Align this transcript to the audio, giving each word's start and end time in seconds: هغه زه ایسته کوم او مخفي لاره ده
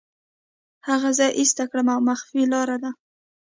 هغه 0.87 1.09
زه 1.17 1.25
ایسته 1.39 1.63
کوم 1.71 1.87
او 1.95 1.99
مخفي 2.09 2.41
لاره 2.51 2.77
ده 2.83 2.91